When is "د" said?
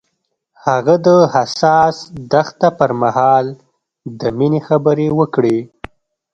1.07-1.09, 4.19-4.21